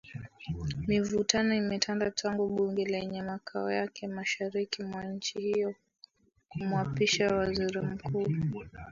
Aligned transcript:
Mivutano 0.89 1.51
imetanda 1.61 2.05
tangu 2.11 2.43
bunge 2.55 2.85
lenye 2.93 3.21
makao 3.31 3.69
yake 3.79 4.07
mashariki 4.07 4.83
mwa 4.83 5.03
nchi 5.05 5.39
hiyo 5.41 5.75
kumwapisha 6.49 7.27
Waziri 7.35 7.81
Mkuu 7.81 8.27